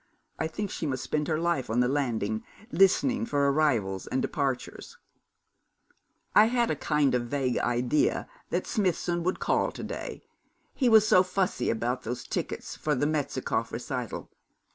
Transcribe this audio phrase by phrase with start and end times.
[0.39, 4.97] 'I think she must spend her life on the landing, listening for arrivals and departures.'
[6.33, 10.23] 'I had a kind of vague idea that Smithson would call to day.
[10.73, 14.31] He was so fussy about those tickets for the Metzikoff recital.